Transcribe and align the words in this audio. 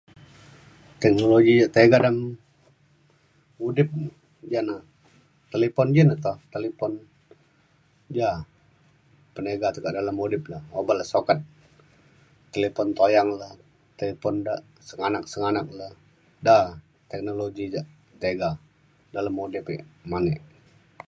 Teknologi 1.01 1.53
ja 1.61 1.67
tega 1.77 1.97
dalam 2.05 2.17
udip 3.67 3.89
jane 4.51 4.75
talipun 5.51 5.87
ji 5.95 6.01
ne 6.03 6.15
to. 6.23 6.31
Talipun 6.53 6.91
ja 8.19 8.29
penega 9.35 9.67
tekak 9.75 9.95
dalam 9.97 10.15
pengudip 10.17 10.43
le 10.51 10.57
oban 10.79 10.95
le 10.99 11.05
sokat 11.13 11.39
talipun 12.51 12.87
toyang 12.97 13.29
le 13.41 13.47
talipun 13.97 14.35
da 14.45 14.53
senganak 14.87 15.25
senganak 15.33 15.67
le 15.79 15.87
da 16.47 16.57
teknologi 17.11 17.65
ja 17.73 17.81
tega 18.21 18.49
dalam 19.15 19.35
udip 19.45 19.65
ek 19.75 19.81
manek 20.11 20.39